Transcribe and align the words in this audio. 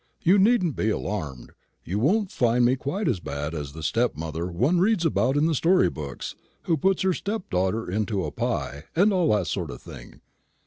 You 0.23 0.39
needn't 0.39 0.75
be 0.75 0.89
alarmed; 0.89 1.51
you 1.83 1.99
won't 1.99 2.31
find 2.31 2.65
me 2.65 2.75
quite 2.75 3.07
as 3.07 3.19
bad 3.19 3.53
as 3.53 3.73
the 3.73 3.83
stepmother 3.83 4.47
one 4.51 4.79
reads 4.79 5.05
about 5.05 5.37
in 5.37 5.45
the 5.45 5.53
story 5.53 5.91
books, 5.91 6.33
who 6.63 6.75
puts 6.75 7.03
her 7.03 7.13
stepdaughter 7.13 7.87
into 7.87 8.25
a 8.25 8.31
pie, 8.31 8.85
and 8.95 9.13
all 9.13 9.29
that 9.35 9.51
kind 9.53 9.69
of 9.69 9.79
thing. 9.79 10.21